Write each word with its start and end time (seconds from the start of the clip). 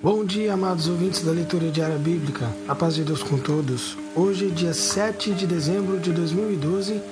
Bom 0.00 0.24
dia, 0.24 0.52
amados 0.52 0.86
ouvintes 0.86 1.24
da 1.24 1.32
leitura 1.32 1.72
diária 1.72 1.98
bíblica. 1.98 2.48
A 2.68 2.74
paz 2.74 2.94
de 2.94 3.02
Deus 3.02 3.20
com 3.20 3.36
todos. 3.36 3.98
Hoje, 4.14 4.48
dia 4.48 4.72
7 4.72 5.34
de 5.34 5.44
dezembro 5.44 5.98
de 5.98 6.12
2012, 6.12 7.02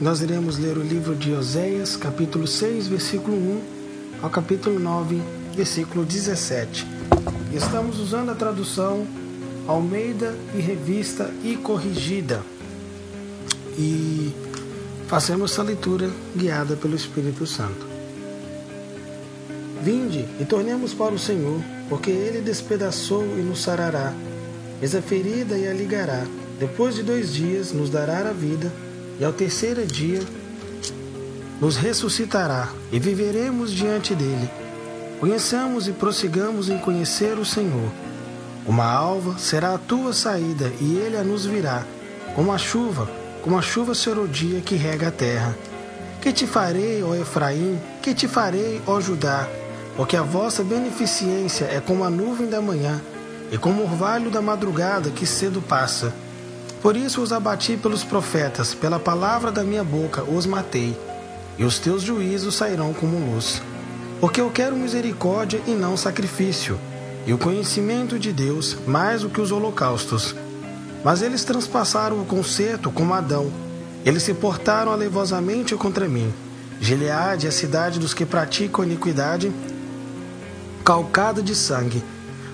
nós 0.00 0.20
iremos 0.20 0.58
ler 0.58 0.76
o 0.76 0.82
livro 0.82 1.14
de 1.14 1.30
Oséias, 1.32 1.96
capítulo 1.96 2.44
6, 2.44 2.88
versículo 2.88 3.36
1 3.36 3.60
ao 4.20 4.30
capítulo 4.30 4.80
9, 4.80 5.22
versículo 5.54 6.04
17. 6.04 6.84
Estamos 7.54 8.00
usando 8.00 8.30
a 8.30 8.34
tradução 8.34 9.06
Almeida 9.68 10.34
e 10.56 10.60
Revista 10.60 11.30
e 11.44 11.54
Corrigida. 11.54 12.42
E 13.78 14.32
façamos 15.06 15.52
essa 15.52 15.62
leitura 15.62 16.10
guiada 16.34 16.74
pelo 16.74 16.96
Espírito 16.96 17.46
Santo. 17.46 17.87
Vinde 19.82 20.26
e 20.40 20.44
tornemos 20.44 20.92
para 20.92 21.14
o 21.14 21.18
Senhor, 21.18 21.60
porque 21.88 22.10
ele 22.10 22.40
despedaçou 22.40 23.22
e 23.22 23.42
nos 23.42 23.62
sarará, 23.62 24.12
fez 24.80 24.94
a 24.94 25.00
ferida 25.02 25.56
e 25.56 25.66
a 25.68 25.72
ligará. 25.72 26.24
Depois 26.58 26.96
de 26.96 27.02
dois 27.02 27.32
dias 27.32 27.72
nos 27.72 27.88
dará 27.88 28.18
a 28.28 28.32
vida, 28.32 28.72
e 29.20 29.24
ao 29.24 29.32
terceiro 29.32 29.86
dia 29.86 30.20
nos 31.60 31.76
ressuscitará, 31.76 32.68
e 32.90 32.98
viveremos 32.98 33.72
diante 33.72 34.14
dele. 34.14 34.50
Conheçamos 35.20 35.88
e 35.88 35.92
prossigamos 35.92 36.68
em 36.68 36.78
conhecer 36.78 37.38
o 37.38 37.44
Senhor. 37.44 37.90
Uma 38.66 38.84
alva 38.84 39.38
será 39.38 39.74
a 39.74 39.78
tua 39.78 40.12
saída, 40.12 40.72
e 40.80 40.96
ele 40.96 41.16
a 41.16 41.22
nos 41.22 41.46
virá, 41.46 41.84
como 42.34 42.52
a 42.52 42.58
chuva, 42.58 43.08
como 43.42 43.56
a 43.56 43.62
chuva 43.62 43.94
serodia 43.94 44.60
que 44.60 44.74
rega 44.74 45.08
a 45.08 45.12
terra. 45.12 45.56
Que 46.20 46.32
te 46.32 46.46
farei, 46.46 47.02
ó 47.02 47.14
Efraim? 47.14 47.78
Que 48.02 48.12
te 48.12 48.26
farei, 48.26 48.82
ó 48.86 49.00
Judá? 49.00 49.48
Porque 49.98 50.16
a 50.16 50.22
vossa 50.22 50.62
beneficência 50.62 51.64
é 51.64 51.80
como 51.80 52.04
a 52.04 52.08
nuvem 52.08 52.48
da 52.48 52.62
manhã 52.62 53.02
e 53.50 53.58
como 53.58 53.82
o 53.82 53.84
orvalho 53.84 54.30
da 54.30 54.40
madrugada 54.40 55.10
que 55.10 55.26
cedo 55.26 55.60
passa. 55.60 56.14
Por 56.80 56.96
isso 56.96 57.20
os 57.20 57.32
abati 57.32 57.76
pelos 57.76 58.04
profetas, 58.04 58.74
pela 58.74 59.00
palavra 59.00 59.50
da 59.50 59.64
minha 59.64 59.82
boca 59.82 60.22
os 60.22 60.46
matei, 60.46 60.96
e 61.58 61.64
os 61.64 61.80
teus 61.80 62.04
juízos 62.04 62.54
sairão 62.54 62.94
como 62.94 63.18
luz. 63.18 63.60
Porque 64.20 64.40
eu 64.40 64.48
quero 64.50 64.76
misericórdia 64.76 65.60
e 65.66 65.72
não 65.72 65.96
sacrifício, 65.96 66.78
e 67.26 67.32
o 67.32 67.38
conhecimento 67.38 68.20
de 68.20 68.32
Deus 68.32 68.76
mais 68.86 69.22
do 69.22 69.28
que 69.28 69.40
os 69.40 69.50
holocaustos. 69.50 70.32
Mas 71.02 71.22
eles 71.22 71.42
transpassaram 71.42 72.22
o 72.22 72.24
concerto 72.24 72.88
como 72.92 73.14
Adão, 73.14 73.50
eles 74.06 74.22
se 74.22 74.32
portaram 74.32 74.92
alevosamente 74.92 75.74
contra 75.74 76.08
mim. 76.08 76.32
Gileade, 76.80 77.48
a 77.48 77.50
cidade 77.50 77.98
dos 77.98 78.14
que 78.14 78.24
praticam 78.24 78.84
iniquidade, 78.84 79.52
calcada 80.88 81.42
de 81.42 81.54
sangue, 81.54 82.02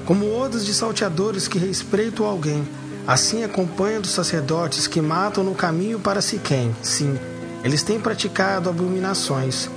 como 0.04 0.36
odas 0.36 0.66
de 0.66 0.74
salteadores 0.74 1.46
que 1.46 1.56
respeitam 1.56 2.27
alguém, 2.27 2.68
assim 3.06 3.44
acompanha 3.44 4.00
dos 4.00 4.10
sacerdotes 4.10 4.88
que 4.88 5.00
matam 5.00 5.44
no 5.44 5.54
caminho 5.54 6.00
para 6.00 6.20
Siquém. 6.20 6.74
Sim, 6.82 7.16
eles 7.62 7.84
têm 7.84 8.00
praticado 8.00 8.68
abominações. 8.68 9.70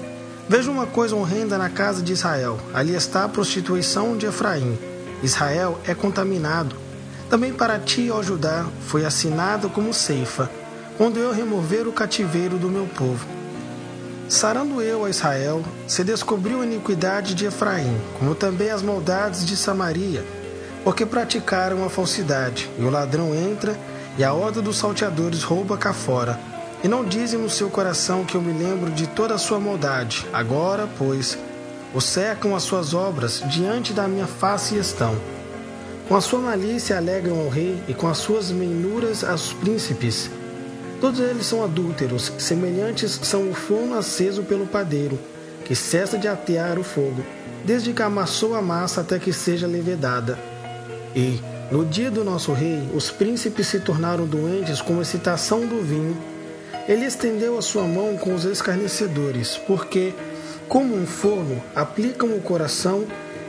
Veja 0.50 0.72
uma 0.72 0.88
coisa 0.88 1.16
horrenda 1.16 1.56
na 1.56 1.70
casa 1.70 2.02
de 2.02 2.14
Israel. 2.14 2.60
Ali 2.74 2.96
está 2.96 3.26
a 3.26 3.30
prostituição 3.30 4.18
de 4.18 4.26
Efraim. 4.26 4.76
Israel 5.22 5.80
é 5.86 5.94
contaminado. 5.94 6.76
Também 7.30 7.54
para 7.54 7.78
ti, 7.78 8.10
ó 8.10 8.24
Judá, 8.24 8.66
foi 8.88 9.06
assinado 9.06 9.70
como 9.70 9.94
ceifa, 9.94 10.50
quando 10.98 11.20
eu 11.20 11.32
remover 11.32 11.88
o 11.88 11.94
cativeiro 11.94 12.58
do 12.58 12.70
meu 12.70 12.88
povo. 12.88 13.24
Sarando 14.30 14.82
eu 14.82 15.06
a 15.06 15.10
Israel, 15.10 15.64
se 15.88 16.04
descobriu 16.04 16.62
a 16.62 16.66
iniquidade 16.66 17.34
de 17.34 17.46
Efraim, 17.46 17.98
como 18.20 18.36
também 18.36 18.70
as 18.70 18.82
maldades 18.82 19.46
de 19.46 19.56
Samaria, 19.56 20.22
porque 20.84 21.06
praticaram 21.06 21.86
a 21.86 21.90
falsidade, 21.90 22.70
e 22.78 22.84
o 22.84 22.90
ladrão 22.90 23.34
entra, 23.34 23.80
e 24.18 24.26
a 24.26 24.34
horda 24.34 24.62
dos 24.62 24.78
salteadores 24.78 25.44
rouba 25.44 25.78
cá 25.78 25.94
fora. 25.94 26.38
E 26.84 26.90
não 26.90 27.06
dizem 27.06 27.40
no 27.40 27.50
seu 27.50 27.70
coração 27.70 28.26
que 28.26 28.36
eu 28.36 28.42
me 28.42 28.52
lembro 28.52 28.92
de 28.92 29.08
toda 29.08 29.36
a 29.36 29.38
sua 29.38 29.62
maldade. 29.62 30.28
Agora, 30.34 30.90
pois, 30.98 31.38
o 31.94 32.02
cercam 32.02 32.54
as 32.54 32.64
suas 32.64 32.94
obras, 32.94 33.42
diante 33.48 33.94
da 33.94 34.10
minha 34.10 34.28
face 34.28 34.78
estão. 34.78 35.16
Com 36.10 36.18
a 36.18 36.22
sua 36.22 36.40
malícia 36.40 36.98
alegram 36.98 37.40
ao 37.40 37.50
rei, 37.50 37.82
e 37.88 37.94
com 37.94 38.10
as 38.10 38.18
suas 38.18 38.52
meinuras 38.52 39.24
aos 39.24 39.54
príncipes. 39.54 40.30
Todos 41.00 41.20
eles 41.20 41.46
são 41.46 41.64
adúlteros, 41.64 42.34
semelhantes 42.40 43.20
são 43.22 43.52
o 43.52 43.54
forno 43.54 43.96
aceso 43.96 44.42
pelo 44.42 44.66
padeiro, 44.66 45.20
que 45.64 45.76
cessa 45.76 46.18
de 46.18 46.28
atear 46.28 46.80
o 46.80 46.84
fogo, 46.84 47.24
desde 47.64 47.94
que 47.94 48.02
amassou 48.02 48.56
a 48.56 48.62
massa 48.64 49.02
até 49.02 49.20
que 49.20 49.32
seja 49.32 49.68
levedada. 49.68 50.40
E, 51.16 51.40
no 51.72 51.86
dia 51.86 52.10
do 52.10 52.24
nosso 52.24 52.52
rei, 52.52 52.90
os 52.96 53.12
príncipes 53.12 53.68
se 53.68 53.80
tornaram 53.80 54.26
doentes 54.26 54.82
com 54.82 55.00
excitação 55.00 55.68
do 55.68 55.84
vinho. 55.84 56.18
Ele 56.88 57.06
estendeu 57.06 57.60
a 57.60 57.62
sua 57.62 57.84
mão 57.84 58.18
com 58.18 58.34
os 58.34 58.44
escarnecedores, 58.46 59.56
porque, 59.68 60.16
como 60.68 60.96
um 60.96 61.06
forno, 61.06 61.62
aplicam 61.76 62.30
o 62.36 62.42
coração, 62.42 63.06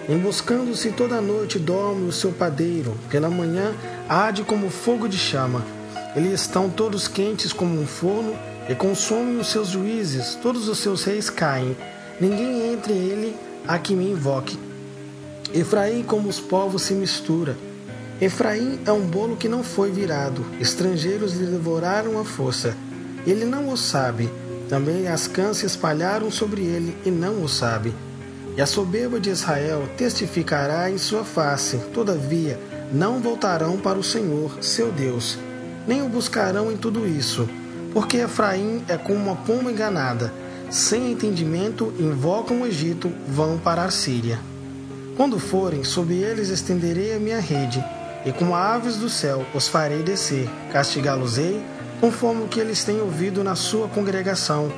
emboscando-se 0.07 0.91
toda 0.91 1.19
noite 1.21 1.59
dorme 1.59 2.09
o 2.09 2.13
seu 2.13 2.31
padeiro, 2.31 2.95
pela 3.09 3.31
manhã 3.31 3.73
arde 4.07 4.43
como 4.43 4.69
fogo 4.69 5.09
de 5.09 5.17
chama 5.17 5.78
eles 6.19 6.41
estão 6.41 6.69
todos 6.69 7.07
quentes 7.07 7.53
como 7.53 7.81
um 7.81 7.87
forno 7.87 8.35
e 8.69 8.75
consomem 8.75 9.39
os 9.39 9.47
seus 9.47 9.69
juízes, 9.69 10.35
todos 10.43 10.69
os 10.69 10.79
seus 10.79 11.05
reis 11.05 11.31
caem. 11.31 11.77
Ninguém 12.21 12.73
entre 12.73 12.93
ele 12.93 13.37
a 13.67 13.79
que 13.79 13.95
me 13.95 14.11
invoque. 14.11 14.59
Efraim, 15.55 16.03
como 16.03 16.29
os 16.29 16.41
povos, 16.41 16.83
se 16.83 16.93
mistura. 16.93 17.57
Efraim 18.21 18.81
é 18.85 18.91
um 18.91 19.07
bolo 19.07 19.37
que 19.37 19.49
não 19.49 19.63
foi 19.63 19.93
virado, 19.93 20.45
estrangeiros 20.61 21.35
lhe 21.35 21.47
devoraram 21.47 22.19
a 22.19 22.25
força. 22.25 22.77
Ele 23.25 23.45
não 23.45 23.69
o 23.69 23.77
sabe, 23.77 24.29
também 24.69 25.07
as 25.07 25.29
cãs 25.29 25.59
se 25.59 25.67
espalharam 25.67 26.33
sobre 26.33 26.63
ele 26.63 26.97
e 27.07 27.11
não 27.13 27.45
o 27.45 27.49
sabe. 27.49 27.95
E 28.57 28.61
a 28.61 28.67
soberba 28.67 29.21
de 29.21 29.31
Israel 29.31 29.89
testificará 29.97 30.91
em 30.91 30.99
sua 30.99 31.23
face, 31.23 31.77
todavia 31.95 32.59
não 32.93 33.21
voltarão 33.21 33.77
para 33.77 33.99
o 33.99 34.03
Senhor, 34.03 34.59
seu 34.61 34.91
Deus 34.91 35.39
nem 35.89 36.03
o 36.03 36.09
buscarão 36.09 36.71
em 36.71 36.77
tudo 36.77 37.09
isso, 37.09 37.49
porque 37.95 38.19
Efraim 38.19 38.85
é 38.89 38.99
como 38.99 39.19
uma 39.19 39.35
pomba 39.35 39.73
enganada, 39.73 40.31
sem 40.69 41.11
entendimento 41.11 41.95
invocam 41.99 42.61
o 42.61 42.67
Egito, 42.67 43.11
vão 43.27 43.57
para 43.57 43.85
a 43.85 43.91
Síria. 43.91 44.39
Quando 45.17 45.39
forem, 45.39 45.83
sob 45.83 46.15
eles 46.15 46.51
estenderei 46.51 47.15
a 47.15 47.19
minha 47.19 47.41
rede, 47.41 47.83
e 48.27 48.31
como 48.33 48.55
aves 48.55 48.97
do 48.97 49.09
céu 49.09 49.47
os 49.55 49.67
farei 49.67 50.03
descer, 50.03 50.47
castigá-los-ei, 50.71 51.59
conforme 52.03 52.45
o 52.45 52.49
que 52.49 52.61
eles 52.61 52.85
têm 52.85 53.01
ouvido 53.01 53.43
na 53.43 53.55
sua 53.55 53.89
congregação. 53.89 54.71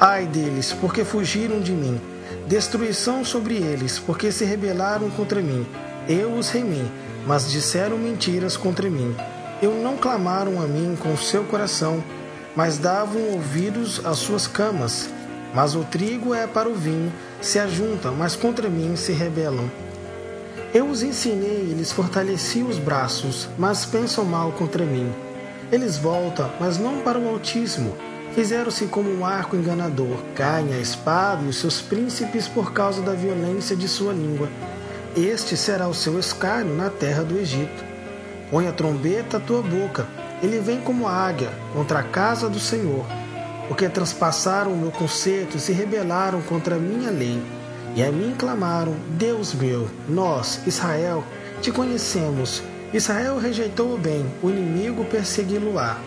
Ai 0.00 0.24
deles, 0.26 0.72
porque 0.72 1.04
fugiram 1.04 1.60
de 1.60 1.72
mim. 1.72 2.00
Destruição 2.48 3.24
sobre 3.24 3.56
eles, 3.56 3.98
porque 3.98 4.32
se 4.32 4.44
rebelaram 4.44 5.10
contra 5.10 5.42
mim. 5.42 5.66
Eu 6.08 6.32
os 6.32 6.48
remi, 6.48 6.90
mas 7.26 7.50
disseram 7.50 7.98
mentiras 7.98 8.56
contra 8.56 8.88
mim 8.88 9.14
eu 9.62 9.74
não 9.74 9.96
clamaram 9.96 10.60
a 10.60 10.66
mim 10.66 10.96
com 11.00 11.12
o 11.12 11.18
seu 11.18 11.44
coração, 11.44 12.02
mas 12.54 12.78
davam 12.78 13.20
ouvidos 13.32 14.04
às 14.04 14.18
suas 14.18 14.46
camas. 14.46 15.08
Mas 15.54 15.74
o 15.74 15.84
trigo 15.84 16.34
é 16.34 16.46
para 16.46 16.68
o 16.68 16.74
vinho, 16.74 17.12
se 17.40 17.58
ajuntam, 17.58 18.14
mas 18.14 18.36
contra 18.36 18.68
mim 18.68 18.94
se 18.96 19.12
rebelam. 19.12 19.70
Eu 20.74 20.86
os 20.86 21.02
ensinei 21.02 21.68
e 21.70 21.74
lhes 21.74 21.90
fortaleci 21.90 22.62
os 22.62 22.78
braços, 22.78 23.48
mas 23.56 23.86
pensam 23.86 24.24
mal 24.24 24.52
contra 24.52 24.84
mim. 24.84 25.10
Eles 25.72 25.96
voltam, 25.96 26.50
mas 26.60 26.76
não 26.76 27.00
para 27.00 27.18
o 27.18 27.28
Altíssimo. 27.28 27.96
Fizeram-se 28.34 28.84
como 28.84 29.10
um 29.10 29.24
arco 29.24 29.56
enganador, 29.56 30.18
caem 30.34 30.74
a 30.74 30.78
espada 30.78 31.42
e 31.42 31.48
os 31.48 31.56
seus 31.56 31.80
príncipes 31.80 32.46
por 32.46 32.74
causa 32.74 33.00
da 33.00 33.14
violência 33.14 33.74
de 33.74 33.88
sua 33.88 34.12
língua. 34.12 34.50
Este 35.16 35.56
será 35.56 35.88
o 35.88 35.94
seu 35.94 36.18
escárnio 36.18 36.74
na 36.74 36.90
terra 36.90 37.22
do 37.24 37.38
Egito. 37.38 37.85
Põe 38.50 38.68
a 38.68 38.72
trombeta 38.72 39.38
à 39.38 39.40
tua 39.40 39.60
boca. 39.60 40.06
Ele 40.40 40.60
vem 40.60 40.80
como 40.80 41.08
águia 41.08 41.50
contra 41.72 41.98
a 41.98 42.02
casa 42.02 42.48
do 42.48 42.60
Senhor, 42.60 43.04
porque 43.66 43.88
transpassaram 43.88 44.72
o 44.72 44.76
meu 44.76 44.92
conceito 44.92 45.56
e 45.56 45.60
se 45.60 45.72
rebelaram 45.72 46.40
contra 46.42 46.76
a 46.76 46.78
minha 46.78 47.10
lei. 47.10 47.42
E 47.96 48.04
a 48.04 48.12
mim 48.12 48.34
clamaram: 48.38 48.94
Deus 49.10 49.52
meu, 49.52 49.88
nós, 50.08 50.60
Israel, 50.66 51.24
te 51.60 51.72
conhecemos. 51.72 52.62
Israel 52.92 53.38
rejeitou 53.38 53.94
o 53.94 53.98
bem, 53.98 54.24
o 54.42 54.48
inimigo 54.48 55.04
persegui-lo-á. 55.06 55.98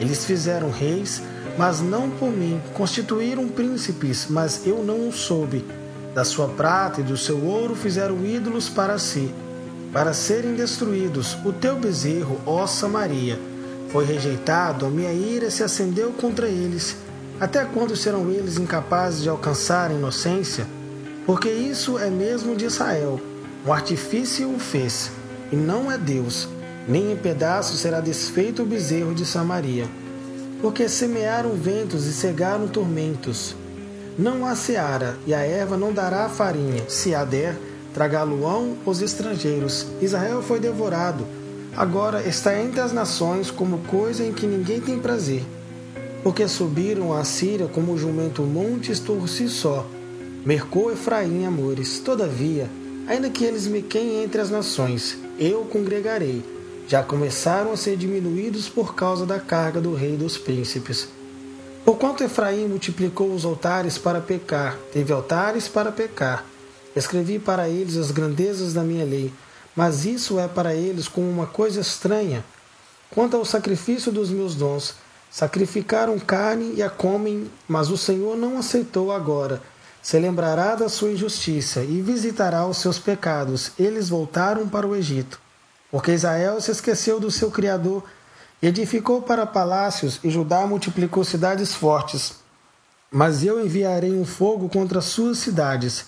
Eles 0.00 0.24
fizeram 0.24 0.70
reis, 0.70 1.20
mas 1.56 1.80
não 1.80 2.08
por 2.10 2.30
mim, 2.30 2.60
constituíram 2.74 3.48
príncipes, 3.48 4.28
mas 4.30 4.64
eu 4.64 4.84
não 4.84 5.08
o 5.08 5.12
soube. 5.12 5.66
Da 6.14 6.24
sua 6.24 6.46
prata 6.48 7.00
e 7.00 7.04
do 7.04 7.16
seu 7.16 7.44
ouro 7.44 7.74
fizeram 7.74 8.24
ídolos 8.24 8.68
para 8.68 8.98
si 8.98 9.34
para 9.92 10.12
serem 10.12 10.54
destruídos. 10.54 11.36
O 11.44 11.52
teu 11.52 11.76
bezerro, 11.76 12.40
ó 12.46 12.66
Samaria, 12.66 13.38
foi 13.90 14.04
rejeitado, 14.04 14.86
a 14.86 14.90
minha 14.90 15.12
ira 15.12 15.50
se 15.50 15.62
acendeu 15.62 16.12
contra 16.12 16.48
eles. 16.48 16.96
Até 17.40 17.64
quando 17.64 17.96
serão 17.96 18.30
eles 18.30 18.58
incapazes 18.58 19.22
de 19.22 19.28
alcançar 19.28 19.90
a 19.90 19.94
inocência? 19.94 20.66
Porque 21.24 21.48
isso 21.48 21.98
é 21.98 22.10
mesmo 22.10 22.56
de 22.56 22.64
Israel. 22.64 23.20
Um 23.66 23.72
artifício 23.72 24.50
o 24.50 24.58
fez, 24.58 25.10
e 25.52 25.56
não 25.56 25.90
é 25.90 25.98
Deus, 25.98 26.48
nem 26.86 27.12
em 27.12 27.16
pedaços 27.16 27.80
será 27.80 28.00
desfeito 28.00 28.62
o 28.62 28.66
bezerro 28.66 29.14
de 29.14 29.24
Samaria. 29.24 29.86
Porque 30.60 30.88
semearam 30.88 31.52
ventos 31.52 32.06
e 32.06 32.12
cegaram 32.12 32.66
tormentos. 32.66 33.54
Não 34.18 34.44
há 34.44 34.56
seara, 34.56 35.16
e 35.26 35.32
a 35.32 35.40
erva 35.40 35.76
não 35.76 35.92
dará 35.92 36.28
farinha, 36.28 36.82
se 36.88 37.14
a 37.14 37.24
der, 37.24 37.56
tragá-lo-ão 37.98 38.76
os 38.86 39.02
estrangeiros. 39.02 39.84
Israel 40.00 40.40
foi 40.40 40.60
devorado, 40.60 41.26
agora 41.76 42.22
está 42.22 42.56
entre 42.56 42.80
as 42.80 42.92
nações 42.92 43.50
como 43.50 43.78
coisa 43.78 44.24
em 44.24 44.32
que 44.32 44.46
ninguém 44.46 44.80
tem 44.80 45.00
prazer. 45.00 45.42
Porque 46.22 46.46
subiram 46.46 47.12
a 47.12 47.24
Síria 47.24 47.66
como 47.66 47.92
o 47.92 47.98
jumento 47.98 48.42
montes 48.42 49.00
por 49.00 49.28
si 49.28 49.48
só, 49.48 49.84
mercou 50.46 50.92
Efraim 50.92 51.44
amores. 51.44 51.98
Todavia, 51.98 52.70
ainda 53.08 53.28
que 53.30 53.44
eles 53.44 53.66
me 53.66 53.82
queiem 53.82 54.22
entre 54.22 54.40
as 54.40 54.48
nações, 54.48 55.18
eu 55.36 55.62
congregarei. 55.64 56.44
Já 56.86 57.02
começaram 57.02 57.72
a 57.72 57.76
ser 57.76 57.96
diminuídos 57.96 58.68
por 58.68 58.94
causa 58.94 59.26
da 59.26 59.40
carga 59.40 59.80
do 59.80 59.92
rei 59.92 60.16
dos 60.16 60.38
príncipes. 60.38 61.08
Porquanto 61.84 62.22
Efraim 62.22 62.68
multiplicou 62.68 63.34
os 63.34 63.44
altares 63.44 63.98
para 63.98 64.20
pecar, 64.20 64.78
teve 64.92 65.12
altares 65.12 65.66
para 65.66 65.90
pecar. 65.90 66.44
Escrevi 66.98 67.38
para 67.38 67.68
eles 67.68 67.96
as 67.96 68.10
grandezas 68.10 68.74
da 68.74 68.82
minha 68.82 69.04
lei, 69.04 69.32
mas 69.74 70.04
isso 70.04 70.38
é 70.38 70.48
para 70.48 70.74
eles 70.74 71.08
como 71.08 71.28
uma 71.28 71.46
coisa 71.46 71.80
estranha. 71.80 72.44
Quanto 73.10 73.36
ao 73.36 73.44
sacrifício 73.44 74.12
dos 74.12 74.30
meus 74.30 74.54
dons, 74.54 74.94
sacrificaram 75.30 76.18
carne 76.18 76.74
e 76.76 76.82
a 76.82 76.90
comem, 76.90 77.50
mas 77.66 77.90
o 77.90 77.96
Senhor 77.96 78.36
não 78.36 78.58
aceitou 78.58 79.12
agora 79.12 79.62
se 80.08 80.18
lembrará 80.18 80.74
da 80.74 80.88
sua 80.88 81.10
injustiça 81.10 81.82
e 81.82 82.00
visitará 82.00 82.66
os 82.66 82.78
seus 82.78 82.98
pecados. 82.98 83.72
Eles 83.78 84.08
voltaram 84.08 84.68
para 84.68 84.86
o 84.86 84.96
Egito. 84.96 85.40
Porque 85.90 86.12
Israel 86.12 86.60
se 86.60 86.70
esqueceu 86.70 87.18
do 87.18 87.30
seu 87.30 87.50
Criador, 87.50 88.02
edificou 88.62 89.20
para 89.20 89.46
palácios 89.46 90.18
e 90.24 90.30
Judá 90.30 90.66
multiplicou 90.66 91.24
cidades 91.24 91.74
fortes. 91.74 92.36
Mas 93.10 93.44
eu 93.44 93.64
enviarei 93.64 94.12
um 94.12 94.24
fogo 94.24 94.68
contra 94.68 94.98
as 94.98 95.06
suas 95.06 95.38
cidades, 95.38 96.06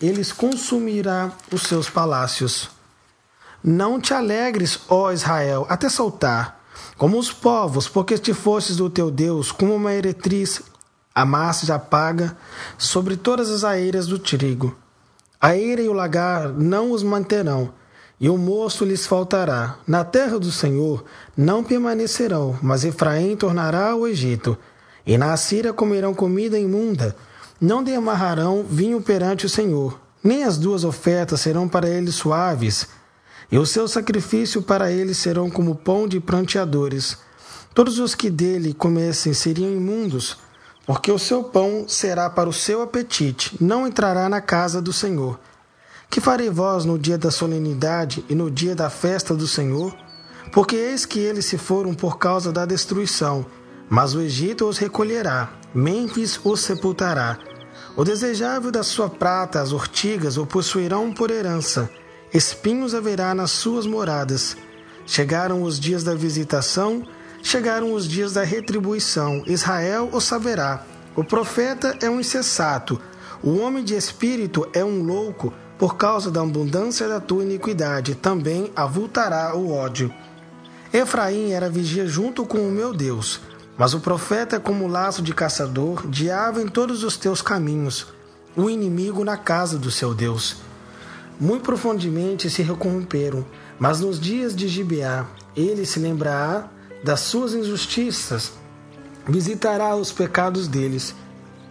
eles 0.00 0.32
consumirá 0.32 1.32
os 1.52 1.62
seus 1.62 1.90
palácios. 1.90 2.70
Não 3.62 4.00
te 4.00 4.14
alegres, 4.14 4.80
ó 4.88 5.10
Israel, 5.10 5.66
até 5.68 5.88
soltar, 5.88 6.64
como 6.96 7.18
os 7.18 7.32
povos, 7.32 7.88
porque 7.88 8.16
te 8.16 8.32
fostes 8.32 8.76
do 8.76 8.88
teu 8.88 9.10
Deus, 9.10 9.50
como 9.50 9.74
uma 9.74 9.92
eretriz 9.92 10.62
a 11.18 11.24
massa 11.24 11.66
já 11.66 11.80
paga 11.80 12.36
sobre 12.78 13.16
todas 13.16 13.50
as 13.50 13.64
aeiras 13.64 14.06
do 14.06 14.20
trigo. 14.20 14.76
A 15.40 15.56
eira 15.56 15.82
e 15.82 15.88
o 15.88 15.92
lagar 15.92 16.48
não 16.50 16.92
os 16.92 17.02
manterão, 17.02 17.72
e 18.20 18.28
o 18.28 18.38
moço 18.38 18.84
lhes 18.84 19.04
faltará. 19.04 19.78
Na 19.84 20.04
terra 20.04 20.38
do 20.38 20.52
Senhor 20.52 21.04
não 21.36 21.64
permanecerão, 21.64 22.56
mas 22.62 22.84
Efraim 22.84 23.34
tornará 23.34 23.90
ao 23.90 24.06
Egito, 24.06 24.56
e 25.04 25.18
na 25.18 25.32
Assíria 25.32 25.72
comerão 25.72 26.14
comida 26.14 26.56
imunda. 26.56 27.16
Não 27.60 27.82
demarrarão 27.82 28.62
vinho 28.62 29.00
perante 29.02 29.44
o 29.44 29.48
Senhor, 29.48 29.98
nem 30.22 30.44
as 30.44 30.56
duas 30.56 30.84
ofertas 30.84 31.40
serão 31.40 31.68
para 31.68 31.88
eles 31.88 32.14
suaves, 32.14 32.86
e 33.50 33.58
o 33.58 33.66
seu 33.66 33.88
sacrifício 33.88 34.62
para 34.62 34.92
eles 34.92 35.18
serão 35.18 35.50
como 35.50 35.74
pão 35.74 36.06
de 36.06 36.20
pranteadores. 36.20 37.18
Todos 37.74 37.98
os 37.98 38.14
que 38.14 38.30
dele 38.30 38.72
comessem 38.72 39.32
seriam 39.34 39.72
imundos, 39.72 40.36
porque 40.86 41.10
o 41.10 41.18
seu 41.18 41.42
pão 41.42 41.84
será 41.88 42.30
para 42.30 42.48
o 42.48 42.52
seu 42.52 42.80
apetite, 42.80 43.56
não 43.60 43.88
entrará 43.88 44.28
na 44.28 44.40
casa 44.40 44.80
do 44.80 44.92
Senhor. 44.92 45.40
Que 46.08 46.20
farei 46.20 46.50
vós 46.50 46.84
no 46.84 46.96
dia 46.96 47.18
da 47.18 47.30
solenidade 47.30 48.24
e 48.28 48.36
no 48.36 48.50
dia 48.50 48.76
da 48.76 48.88
festa 48.88 49.34
do 49.34 49.48
Senhor? 49.48 49.94
Porque 50.52 50.76
eis 50.76 51.04
que 51.04 51.18
eles 51.18 51.44
se 51.44 51.58
foram 51.58 51.92
por 51.92 52.18
causa 52.18 52.52
da 52.52 52.64
destruição, 52.64 53.44
mas 53.90 54.14
o 54.14 54.20
Egito 54.20 54.64
os 54.66 54.78
recolherá, 54.78 55.50
Mênfis 55.74 56.40
os 56.44 56.60
sepultará. 56.60 57.38
O 57.98 58.04
desejável 58.04 58.70
da 58.70 58.82
sua 58.82 59.10
prata, 59.10 59.60
as 59.60 59.72
ortigas, 59.72 60.38
o 60.38 60.46
possuirão 60.46 61.12
por 61.12 61.30
herança, 61.30 61.90
espinhos 62.32 62.94
haverá 62.94 63.34
nas 63.34 63.50
suas 63.50 63.84
moradas. 63.86 64.56
Chegaram 65.04 65.62
os 65.62 65.78
dias 65.78 66.02
da 66.02 66.14
visitação, 66.14 67.04
Chegaram 67.42 67.94
os 67.94 68.08
dias 68.08 68.32
da 68.32 68.42
retribuição. 68.42 69.42
Israel 69.46 70.10
o 70.12 70.20
saberá. 70.20 70.84
O 71.16 71.24
profeta 71.24 71.96
é 72.02 72.10
um 72.10 72.20
insensato. 72.20 73.00
O 73.42 73.58
homem 73.58 73.84
de 73.84 73.94
espírito 73.94 74.68
é 74.72 74.84
um 74.84 75.02
louco. 75.02 75.52
Por 75.78 75.96
causa 75.96 76.30
da 76.30 76.42
abundância 76.42 77.08
da 77.08 77.20
tua 77.20 77.44
iniquidade, 77.44 78.16
também 78.16 78.72
avultará 78.74 79.54
o 79.54 79.72
ódio. 79.72 80.12
Efraim 80.92 81.52
era 81.52 81.70
vigia 81.70 82.06
junto 82.06 82.44
com 82.44 82.58
o 82.58 82.70
meu 82.70 82.92
Deus. 82.92 83.40
Mas 83.78 83.94
o 83.94 84.00
profeta 84.00 84.56
é 84.56 84.58
como 84.58 84.88
laço 84.88 85.22
de 85.22 85.32
caçador, 85.32 86.04
diabo 86.08 86.58
em 86.58 86.66
todos 86.66 87.04
os 87.04 87.16
teus 87.16 87.40
caminhos, 87.40 88.08
o 88.56 88.68
inimigo 88.68 89.24
na 89.24 89.36
casa 89.36 89.78
do 89.78 89.88
seu 89.88 90.12
Deus. 90.12 90.56
Muito 91.38 91.62
profundamente 91.62 92.50
se 92.50 92.60
recorromperam, 92.60 93.46
mas 93.78 94.00
nos 94.00 94.18
dias 94.18 94.56
de 94.56 94.66
Gibeá 94.66 95.24
ele 95.54 95.86
se 95.86 96.00
lembrará 96.00 96.68
das 97.04 97.20
suas 97.20 97.54
injustiças, 97.54 98.50
visitará 99.28 99.94
os 99.94 100.10
pecados 100.10 100.66
deles. 100.66 101.14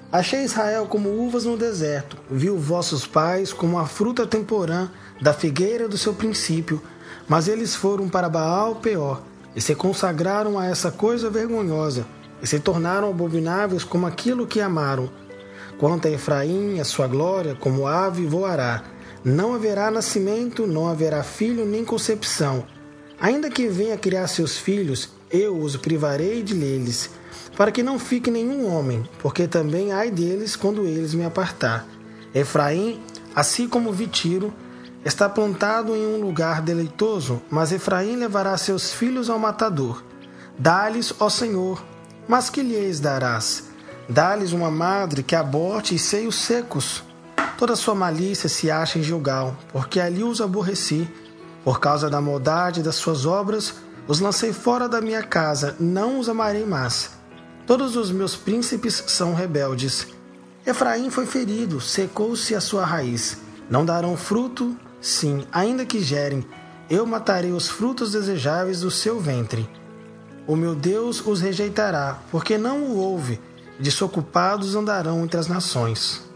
Achei 0.09 0.45
Israel 0.45 0.85
como 0.85 1.09
uvas 1.09 1.43
no 1.43 1.57
deserto, 1.57 2.15
viu 2.31 2.57
vossos 2.57 3.05
pais 3.05 3.51
como 3.51 3.77
a 3.77 3.85
fruta 3.85 4.25
temporã 4.25 4.89
da 5.21 5.33
figueira 5.33 5.89
do 5.89 5.97
seu 5.97 6.13
princípio, 6.13 6.81
mas 7.27 7.49
eles 7.49 7.75
foram 7.75 8.07
para 8.07 8.29
Baal 8.29 8.75
Peor 8.75 9.21
e 9.55 9.61
se 9.61 9.75
consagraram 9.75 10.57
a 10.57 10.65
essa 10.65 10.91
coisa 10.91 11.29
vergonhosa 11.29 12.05
e 12.41 12.47
se 12.47 12.59
tornaram 12.59 13.09
abomináveis 13.09 13.83
como 13.83 14.05
aquilo 14.05 14.47
que 14.47 14.61
amaram. 14.61 15.09
Quanto 15.77 16.07
a 16.07 16.11
Efraim, 16.11 16.79
a 16.79 16.83
sua 16.83 17.07
glória, 17.07 17.55
como 17.55 17.87
ave 17.87 18.25
voará. 18.25 18.83
Não 19.23 19.53
haverá 19.53 19.91
nascimento, 19.91 20.65
não 20.65 20.87
haverá 20.87 21.23
filho 21.23 21.65
nem 21.65 21.83
concepção. 21.83 22.65
Ainda 23.19 23.49
que 23.49 23.67
venha 23.67 23.97
criar 23.97 24.27
seus 24.27 24.57
filhos, 24.57 25.09
eu 25.29 25.57
os 25.57 25.75
privarei 25.75 26.41
de 26.43 26.53
lhes, 26.53 27.09
para 27.55 27.71
que 27.71 27.83
não 27.83 27.99
fique 27.99 28.29
nenhum 28.29 28.71
homem, 28.71 29.03
porque 29.19 29.47
também 29.47 29.91
ai 29.91 30.11
deles 30.11 30.55
quando 30.55 30.85
eles 30.85 31.13
me 31.13 31.25
apartar. 31.25 31.87
Efraim, 32.33 33.01
assim 33.35 33.67
como 33.67 33.91
Vitiro, 33.91 34.53
está 35.07 35.29
plantado 35.29 35.95
em 35.95 36.05
um 36.05 36.19
lugar 36.19 36.61
deleitoso, 36.61 37.41
mas 37.49 37.71
Efraim 37.71 38.17
levará 38.17 38.57
seus 38.57 38.91
filhos 38.91 39.29
ao 39.29 39.39
matador. 39.39 40.03
Dá-lhes, 40.59 41.13
ó 41.17 41.29
Senhor, 41.29 41.81
mas 42.27 42.49
que 42.49 42.61
lhes 42.61 42.99
darás? 42.99 43.69
Dá-lhes 44.09 44.51
uma 44.51 44.69
madre 44.69 45.23
que 45.23 45.33
aborte 45.33 45.95
e 45.95 45.99
seios 45.99 46.35
secos. 46.35 47.03
Toda 47.57 47.77
sua 47.77 47.95
malícia 47.95 48.49
se 48.49 48.69
acha 48.69 48.99
em 48.99 49.03
Gilgal, 49.03 49.55
porque 49.71 50.01
ali 50.01 50.25
os 50.25 50.41
aborreci. 50.41 51.09
Por 51.63 51.79
causa 51.79 52.09
da 52.09 52.19
maldade 52.19 52.83
das 52.83 52.95
suas 52.95 53.25
obras, 53.25 53.75
os 54.09 54.19
lancei 54.19 54.51
fora 54.51 54.89
da 54.89 54.99
minha 54.99 55.23
casa, 55.23 55.73
não 55.79 56.19
os 56.19 56.27
amarei 56.27 56.65
mais. 56.65 57.11
Todos 57.65 57.95
os 57.95 58.11
meus 58.11 58.35
príncipes 58.35 59.05
são 59.07 59.33
rebeldes. 59.33 60.07
Efraim 60.65 61.09
foi 61.09 61.25
ferido, 61.25 61.79
secou-se 61.79 62.53
a 62.53 62.59
sua 62.59 62.85
raiz. 62.85 63.37
Não 63.69 63.85
darão 63.85 64.17
fruto, 64.17 64.77
sim, 65.01 65.45
ainda 65.51 65.85
que 65.85 66.01
gerem. 66.01 66.45
Eu 66.89 67.05
matarei 67.05 67.51
os 67.51 67.67
frutos 67.67 68.11
desejáveis 68.11 68.81
do 68.81 68.91
seu 68.91 69.19
ventre. 69.19 69.69
O 70.45 70.55
meu 70.55 70.73
Deus 70.73 71.25
os 71.25 71.41
rejeitará, 71.41 72.19
porque 72.31 72.57
não 72.57 72.83
o 72.83 72.97
ouve. 72.97 73.39
Desocupados 73.79 74.75
andarão 74.75 75.23
entre 75.23 75.39
as 75.39 75.47
nações. 75.47 76.26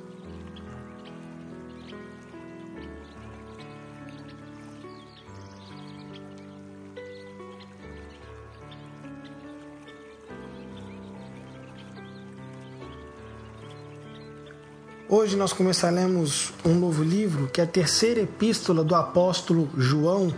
Hoje 15.14 15.36
nós 15.36 15.52
começaremos 15.52 16.54
um 16.64 16.74
novo 16.74 17.04
livro, 17.04 17.50
que 17.50 17.60
é 17.60 17.66
a 17.66 17.68
terceira 17.68 18.22
epístola 18.22 18.82
do 18.82 18.96
apóstolo 18.96 19.70
João, 19.78 20.34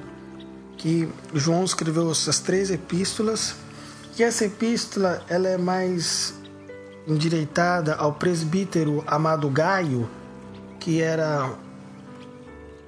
que 0.80 1.08
João 1.32 1.64
escreveu 1.64 2.10
essas 2.10 2.40
três 2.40 2.72
epístolas, 2.72 3.54
e 4.18 4.24
essa 4.24 4.46
epístola 4.46 5.24
ela 5.30 5.48
é 5.48 5.60
mais 5.60 6.34
endireitada 7.08 7.94
ao 7.94 8.14
presbítero 8.14 9.04
amado 9.06 9.48
Gaio, 9.48 10.10
que 10.80 11.04
era 11.04 11.54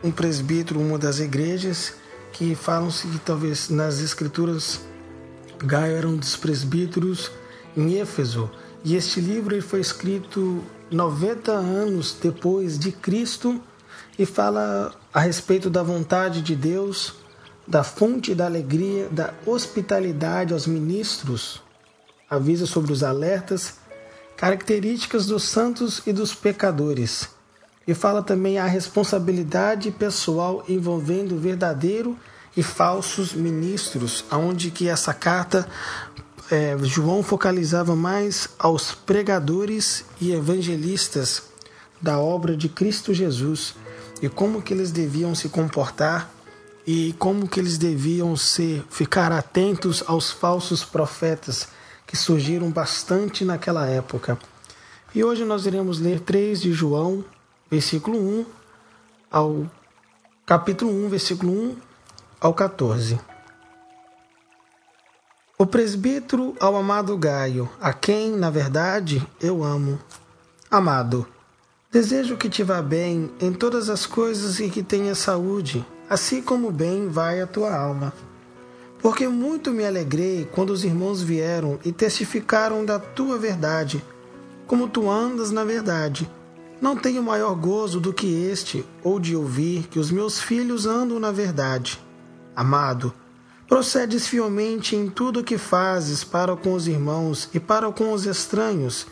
um 0.04 0.10
presbítero, 0.10 0.80
uma 0.80 0.98
das 0.98 1.20
igrejas, 1.20 1.94
que 2.34 2.56
falam-se 2.56 3.08
que 3.08 3.20
talvez 3.20 3.70
nas 3.70 4.00
escrituras 4.00 4.82
Gaio 5.64 5.98
era 5.98 6.08
um 6.08 6.18
dos 6.18 6.36
presbíteros 6.36 7.32
em 7.78 8.00
Éfeso, 8.00 8.50
e 8.84 8.96
este 8.96 9.22
livro 9.22 9.62
foi 9.62 9.82
escrito 9.82 10.64
90 10.92 11.52
anos 11.52 12.18
depois 12.22 12.78
de 12.78 12.92
Cristo, 12.92 13.62
e 14.18 14.26
fala 14.26 14.94
a 15.14 15.20
respeito 15.20 15.70
da 15.70 15.84
vontade 15.84 16.42
de 16.42 16.56
Deus, 16.56 17.16
da 17.68 17.84
fonte 17.84 18.34
da 18.34 18.46
alegria, 18.46 19.10
da 19.10 19.34
hospitalidade 19.46 20.54
aos 20.54 20.68
ministros, 20.68 21.62
avisa 22.30 22.66
sobre 22.66 22.92
os 22.92 23.04
alertas, 23.04 23.76
características 24.38 25.26
dos 25.26 25.44
santos 25.44 26.02
e 26.06 26.14
dos 26.14 26.34
pecadores. 26.34 27.30
E 27.88 27.94
fala 27.94 28.22
também 28.22 28.58
a 28.58 28.66
responsabilidade 28.66 29.92
pessoal 29.92 30.64
envolvendo 30.68 31.38
verdadeiro 31.38 32.18
e 32.58 32.64
falsos 32.64 33.34
ministros, 33.34 34.26
aonde 34.30 34.72
que 34.72 34.88
essa 34.88 35.14
carta 35.14 35.68
é, 36.52 36.78
João 36.84 37.24
focalizava 37.24 37.96
mais 37.96 38.50
aos 38.60 38.94
pregadores 38.94 40.06
e 40.20 40.32
evangelistas 40.32 41.44
da 42.02 42.20
obra 42.20 42.56
de 42.56 42.70
Cristo 42.70 43.14
Jesus 43.14 43.76
e 44.22 44.30
como 44.30 44.62
que 44.62 44.74
eles 44.74 44.92
deviam 44.92 45.34
se 45.34 45.50
comportar 45.50 46.32
e 46.86 47.16
como 47.18 47.48
que 47.48 47.60
eles 47.60 47.78
deviam 47.78 48.36
ser 48.36 48.84
ficar 48.90 49.32
atentos 49.32 50.04
aos 50.06 50.32
falsos 50.32 50.84
profetas 50.84 51.68
que 52.06 52.16
surgiram 52.16 52.70
bastante 52.70 53.44
naquela 53.44 53.88
época. 53.88 54.38
E 55.14 55.24
hoje 55.24 55.44
nós 55.44 55.66
iremos 55.66 56.00
ler 56.00 56.20
3 56.20 56.62
de 56.62 56.72
João, 56.72 57.26
versículo 57.72 58.20
1 58.20 58.46
ao 59.32 59.66
capítulo 60.46 60.92
1, 61.06 61.10
versículo 61.10 61.52
1 61.52 61.76
ao 62.40 62.54
14. 62.54 63.20
O 65.58 65.66
presbítero 65.66 66.54
ao 66.60 66.76
amado 66.76 67.18
Gaio, 67.18 67.70
a 67.80 67.94
quem, 67.94 68.36
na 68.36 68.50
verdade, 68.50 69.26
eu 69.40 69.64
amo. 69.64 69.98
Amado, 70.70 71.26
desejo 71.90 72.36
que 72.36 72.50
te 72.50 72.62
vá 72.62 72.82
bem 72.82 73.32
em 73.40 73.54
todas 73.54 73.90
as 73.90 74.06
coisas 74.06 74.60
e 74.60 74.70
que 74.70 74.84
tenha 74.84 75.16
saúde, 75.16 75.86
assim 76.10 76.42
como 76.42 76.74
bem 76.74 77.08
vai 77.08 77.40
a 77.40 77.48
tua 77.48 77.74
alma. 77.74 78.12
Porque 79.00 79.30
muito 79.30 79.72
me 79.72 79.86
alegrei 79.86 80.46
quando 80.52 80.72
os 80.72 80.84
irmãos 80.84 81.22
vieram 81.22 81.80
e 81.86 81.92
testificaram 81.94 82.84
da 82.84 83.00
tua 83.00 83.38
verdade, 83.38 84.04
como 84.68 84.90
tu 84.90 85.10
andas 85.10 85.52
na 85.52 85.64
verdade. 85.64 86.30
Não 86.82 86.98
tenho 86.98 87.24
maior 87.24 87.56
gozo 87.56 88.02
do 88.02 88.12
que 88.12 88.28
este, 88.28 88.86
ou 89.02 89.22
de 89.22 89.38
ouvir 89.38 89.88
que 89.88 90.00
os 90.00 90.12
meus 90.12 90.38
filhos 90.38 90.86
andam 90.86 91.18
na 91.18 91.32
verdade. 91.32 91.98
Amado, 92.54 93.14
Procedes 93.68 94.28
fielmente 94.28 94.96
em 94.96 95.10
tudo 95.10 95.40
o 95.40 95.44
que 95.44 95.58
fazes 95.58 96.24
para 96.24 96.56
com 96.56 96.74
os 96.74 96.88
irmãos 96.88 97.50
e 97.52 97.60
para 97.60 97.92
com 97.92 98.14
os 98.14 98.26
estranhos, 98.26 99.08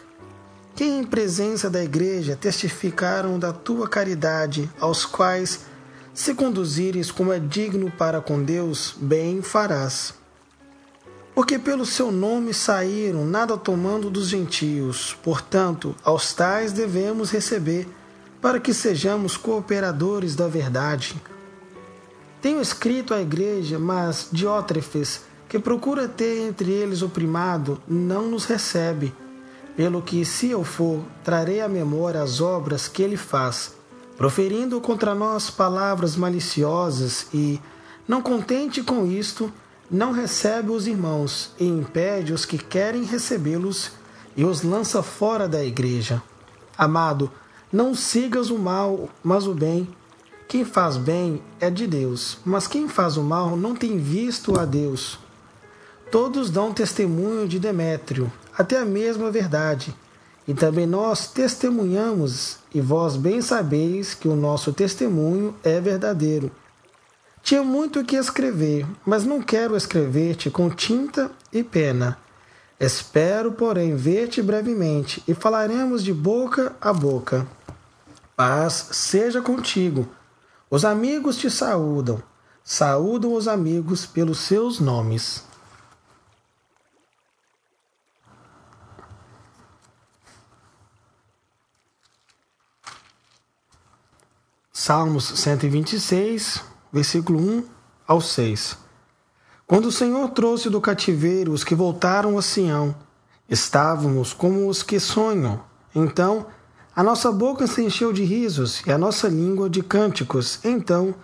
que 0.75 0.83
em 0.83 1.03
presença 1.03 1.69
da 1.71 1.83
igreja 1.83 2.35
testificaram 2.35 3.39
da 3.39 3.51
tua 3.51 3.87
caridade, 3.87 4.69
aos 4.79 5.05
quais, 5.05 5.61
se 6.13 6.35
conduzires 6.35 7.09
como 7.09 7.33
é 7.33 7.39
digno 7.39 7.91
para 7.97 8.21
com 8.21 8.43
Deus, 8.43 8.95
bem 8.95 9.41
farás. 9.41 10.13
Porque 11.33 11.57
pelo 11.57 11.85
seu 11.85 12.11
nome 12.11 12.53
saíram, 12.53 13.25
nada 13.25 13.57
tomando 13.57 14.11
dos 14.11 14.27
gentios, 14.27 15.17
portanto, 15.23 15.95
aos 16.03 16.31
tais 16.31 16.71
devemos 16.71 17.31
receber, 17.31 17.87
para 18.39 18.59
que 18.59 18.73
sejamos 18.73 19.35
cooperadores 19.35 20.35
da 20.35 20.47
verdade. 20.47 21.15
Tenho 22.43 22.59
escrito 22.59 23.13
à 23.13 23.21
igreja, 23.21 23.79
mas 23.79 24.27
Diótrefes, 24.29 25.21
que 25.47 25.57
procura 25.57 26.09
ter 26.09 26.41
entre 26.41 26.69
eles 26.69 27.01
o 27.01 27.07
primado, 27.07 27.81
não 27.87 28.27
nos 28.29 28.43
recebe. 28.43 29.15
Pelo 29.77 30.01
que, 30.01 30.25
se 30.25 30.49
eu 30.49 30.61
for, 30.61 30.99
trarei 31.23 31.61
à 31.61 31.69
memória 31.69 32.21
as 32.21 32.41
obras 32.41 32.89
que 32.89 33.01
ele 33.01 33.15
faz, 33.15 33.73
proferindo 34.17 34.81
contra 34.81 35.15
nós 35.15 35.49
palavras 35.49 36.17
maliciosas 36.17 37.27
e, 37.33 37.61
não 38.05 38.21
contente 38.21 38.83
com 38.83 39.07
isto, 39.07 39.49
não 39.89 40.11
recebe 40.11 40.69
os 40.71 40.85
irmãos 40.85 41.51
e 41.57 41.65
impede 41.65 42.33
os 42.33 42.43
que 42.43 42.57
querem 42.57 43.05
recebê-los 43.05 43.91
e 44.35 44.43
os 44.43 44.63
lança 44.63 45.01
fora 45.01 45.47
da 45.47 45.63
igreja. 45.63 46.21
Amado, 46.77 47.31
não 47.71 47.95
sigas 47.95 48.49
o 48.49 48.59
mal, 48.59 49.07
mas 49.23 49.47
o 49.47 49.53
bem 49.53 49.87
quem 50.47 50.65
faz 50.65 50.97
bem 50.97 51.41
é 51.59 51.69
de 51.69 51.87
Deus, 51.87 52.37
mas 52.45 52.67
quem 52.67 52.87
faz 52.87 53.17
o 53.17 53.23
mal 53.23 53.55
não 53.55 53.75
tem 53.75 53.97
visto 53.97 54.59
a 54.59 54.65
Deus. 54.65 55.19
Todos 56.11 56.49
dão 56.49 56.73
testemunho 56.73 57.47
de 57.47 57.59
Demétrio, 57.59 58.31
até 58.55 58.77
a 58.77 58.85
mesma 58.85 59.31
verdade. 59.31 59.95
E 60.47 60.53
também 60.53 60.85
nós 60.85 61.27
testemunhamos, 61.27 62.57
e 62.73 62.81
vós 62.81 63.15
bem 63.15 63.41
sabeis 63.41 64.13
que 64.13 64.27
o 64.27 64.35
nosso 64.35 64.73
testemunho 64.73 65.55
é 65.63 65.79
verdadeiro. 65.79 66.51
Tinha 67.41 67.63
muito 67.63 67.99
o 67.99 68.05
que 68.05 68.15
escrever, 68.15 68.85
mas 69.05 69.25
não 69.25 69.41
quero 69.41 69.75
escrever-te 69.75 70.49
com 70.49 70.69
tinta 70.69 71.31
e 71.51 71.63
pena. 71.63 72.17
Espero, 72.79 73.53
porém, 73.53 73.95
ver-te 73.95 74.41
brevemente, 74.41 75.23
e 75.27 75.33
falaremos 75.33 76.03
de 76.03 76.13
boca 76.13 76.75
a 76.81 76.91
boca. 76.91 77.47
Paz 78.35 78.89
seja 78.91 79.41
contigo. 79.41 80.07
Os 80.73 80.83
amigos 80.83 81.37
te 81.37 81.51
saúdam. 81.51 82.19
Saúdam 82.63 83.35
os 83.35 83.47
amigos 83.47 84.07
pelos 84.07 84.39
seus 84.39 84.79
nomes. 84.79 85.43
Salmos 94.71 95.25
126, 95.25 96.63
versículo 96.91 97.39
1 97.39 97.69
ao 98.07 98.19
6. 98.19 98.75
Quando 99.67 99.85
o 99.85 99.91
Senhor 99.91 100.27
trouxe 100.31 100.71
do 100.71 100.81
cativeiro 100.81 101.51
os 101.51 101.63
que 101.63 101.75
voltaram 101.75 102.35
a 102.35 102.41
Sião, 102.41 102.95
estávamos 103.47 104.33
como 104.33 104.67
os 104.67 104.81
que 104.81 104.99
sonham. 104.99 105.63
Então, 105.93 106.47
a 106.95 107.01
nossa 107.01 107.31
boca 107.31 107.65
se 107.65 107.81
encheu 107.81 108.13
de 108.13 108.23
risos 108.23 108.83
e 108.85 108.91
a 108.91 108.97
nossa 108.97 109.27
língua 109.27 109.67
de 109.67 109.81
cânticos. 109.81 110.59
Então 110.63 111.15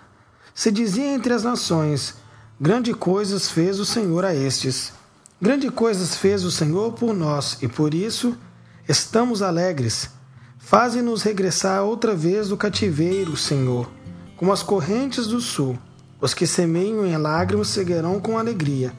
se 0.54 0.72
dizia 0.72 1.06
entre 1.14 1.32
as 1.32 1.44
nações: 1.44 2.16
Grande 2.60 2.94
coisas 2.94 3.50
fez 3.52 3.80
o 3.80 3.86
Senhor 3.86 4.26
a 4.26 4.34
estes. 4.34 4.92
Grande 5.42 5.70
coisas 5.70 6.16
fez 6.16 6.44
o 6.44 6.52
Senhor 6.52 6.94
por 6.94 7.14
nós, 7.14 7.60
e 7.62 7.68
por 7.68 7.94
isso 7.94 8.36
estamos 8.88 9.42
alegres. 9.42 10.10
Faze-nos 10.58 11.24
regressar 11.24 11.84
outra 11.84 12.14
vez 12.14 12.50
do 12.50 12.58
cativeiro, 12.58 13.38
Senhor, 13.38 13.90
como 14.36 14.52
as 14.52 14.62
correntes 14.62 15.28
do 15.28 15.40
sul. 15.40 15.78
Os 16.20 16.34
que 16.34 16.46
semeiam 16.46 17.06
em 17.06 17.16
lágrimas 17.16 17.70
seguirão 17.70 18.20
com 18.20 18.38
alegria. 18.38 18.92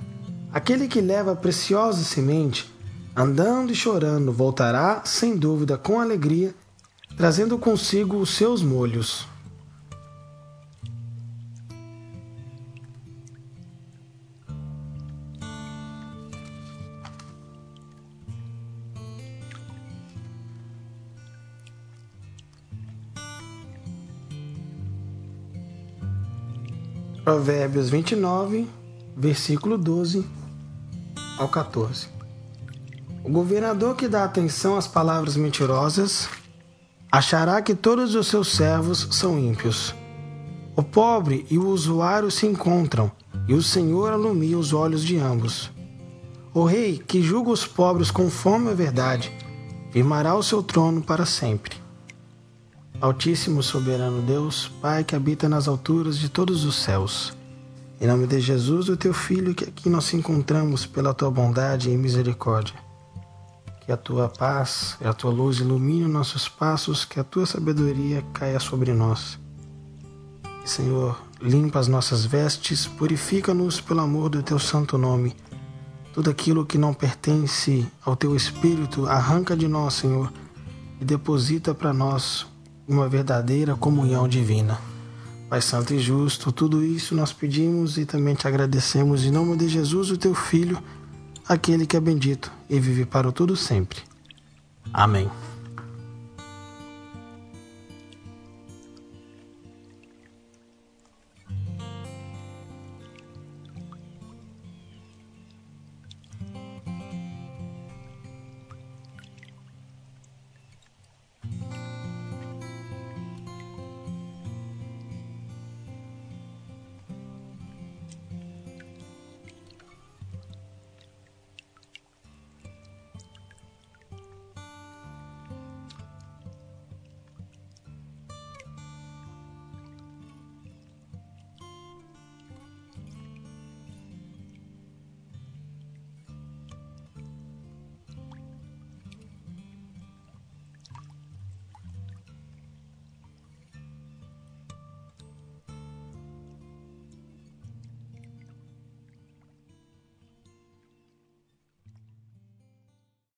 Aquele 0.52 0.88
que 0.88 1.02
leva 1.02 1.32
a 1.32 1.36
preciosa 1.36 2.02
semente, 2.02 2.72
andando 3.14 3.70
e 3.70 3.74
chorando, 3.74 4.32
voltará, 4.32 5.02
sem 5.04 5.36
dúvida, 5.36 5.76
com 5.76 6.00
alegria, 6.00 6.54
trazendo 7.20 7.58
consigo 7.58 8.16
os 8.16 8.30
seus 8.30 8.62
molhos. 8.62 9.28
Provérbios 27.22 27.90
29, 27.90 28.66
versículo 29.14 29.76
12 29.76 30.24
ao 31.38 31.50
14. 31.50 32.08
O 33.22 33.30
governador 33.30 33.94
que 33.94 34.08
dá 34.08 34.24
atenção 34.24 34.78
às 34.78 34.88
palavras 34.88 35.36
mentirosas 35.36 36.39
achará 37.10 37.60
que 37.60 37.74
todos 37.74 38.14
os 38.14 38.28
seus 38.28 38.48
servos 38.52 39.08
são 39.10 39.38
ímpios. 39.38 39.94
O 40.76 40.82
pobre 40.82 41.44
e 41.50 41.58
o 41.58 41.68
usuário 41.68 42.30
se 42.30 42.46
encontram, 42.46 43.10
e 43.48 43.54
o 43.54 43.62
Senhor 43.62 44.12
alumia 44.12 44.56
os 44.56 44.72
olhos 44.72 45.04
de 45.04 45.18
ambos. 45.18 45.70
O 46.54 46.64
rei, 46.64 46.98
que 46.98 47.22
julga 47.22 47.50
os 47.50 47.66
pobres 47.66 48.10
conforme 48.10 48.70
a 48.70 48.74
verdade, 48.74 49.32
firmará 49.90 50.34
o 50.34 50.42
seu 50.42 50.62
trono 50.62 51.02
para 51.02 51.26
sempre. 51.26 51.76
Altíssimo 53.00 53.62
soberano 53.62 54.22
Deus, 54.22 54.70
Pai 54.80 55.02
que 55.02 55.16
habita 55.16 55.48
nas 55.48 55.66
alturas 55.66 56.18
de 56.18 56.28
todos 56.28 56.64
os 56.64 56.76
céus, 56.76 57.36
em 58.00 58.06
nome 58.06 58.26
de 58.26 58.40
Jesus, 58.40 58.88
o 58.88 58.96
teu 58.96 59.12
Filho, 59.12 59.54
que 59.54 59.64
aqui 59.64 59.90
nós 59.90 60.12
encontramos 60.14 60.86
pela 60.86 61.12
tua 61.12 61.30
bondade 61.30 61.90
e 61.90 61.96
misericórdia 61.96 62.89
que 63.90 63.94
a 63.94 63.96
tua 63.96 64.28
paz 64.28 64.96
e 65.00 65.04
a 65.04 65.12
tua 65.12 65.32
luz 65.32 65.58
ilumine 65.58 66.06
nossos 66.06 66.48
passos, 66.48 67.04
que 67.04 67.18
a 67.18 67.24
tua 67.24 67.44
sabedoria 67.44 68.24
caia 68.32 68.60
sobre 68.60 68.92
nós. 68.92 69.36
Senhor, 70.64 71.20
limpa 71.42 71.80
as 71.80 71.88
nossas 71.88 72.24
vestes, 72.24 72.86
purifica-nos 72.86 73.80
pelo 73.80 73.98
amor 73.98 74.28
do 74.28 74.44
teu 74.44 74.60
santo 74.60 74.96
nome. 74.96 75.34
Tudo 76.14 76.30
aquilo 76.30 76.64
que 76.64 76.78
não 76.78 76.94
pertence 76.94 77.84
ao 78.04 78.14
teu 78.14 78.36
espírito, 78.36 79.08
arranca 79.08 79.56
de 79.56 79.66
nós, 79.66 79.94
Senhor, 79.94 80.32
e 81.00 81.04
deposita 81.04 81.74
para 81.74 81.92
nós 81.92 82.46
uma 82.86 83.08
verdadeira 83.08 83.74
comunhão 83.74 84.28
divina. 84.28 84.78
Pai 85.48 85.60
Santo 85.60 85.94
e 85.94 85.98
Justo, 85.98 86.52
tudo 86.52 86.84
isso 86.84 87.12
nós 87.12 87.32
pedimos 87.32 87.98
e 87.98 88.06
também 88.06 88.36
te 88.36 88.46
agradecemos 88.46 89.24
em 89.24 89.32
nome 89.32 89.56
de 89.56 89.68
Jesus, 89.68 90.12
o 90.12 90.16
teu 90.16 90.32
Filho 90.32 90.80
aquele 91.50 91.84
que 91.84 91.96
é 91.96 92.00
bendito 92.00 92.52
e 92.68 92.78
vive 92.78 93.04
para 93.04 93.28
o 93.28 93.32
tudo 93.32 93.56
sempre. 93.56 93.98
Amém. 94.92 95.28